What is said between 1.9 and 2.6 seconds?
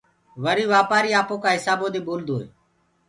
دي ٻولدوئي